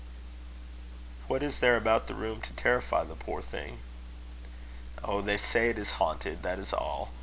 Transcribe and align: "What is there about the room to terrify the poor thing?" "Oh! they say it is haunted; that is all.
"What 1.27 1.43
is 1.43 1.59
there 1.59 1.77
about 1.77 2.07
the 2.07 2.15
room 2.15 2.41
to 2.41 2.53
terrify 2.53 3.03
the 3.03 3.13
poor 3.13 3.39
thing?" 3.39 3.77
"Oh! 5.03 5.21
they 5.21 5.37
say 5.37 5.69
it 5.69 5.77
is 5.77 5.91
haunted; 6.01 6.41
that 6.41 6.57
is 6.57 6.73
all. 6.73 7.11